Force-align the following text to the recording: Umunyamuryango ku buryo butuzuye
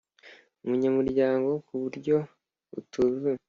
Umunyamuryango 0.63 1.49
ku 1.65 1.73
buryo 1.83 2.15
butuzuye 2.73 3.37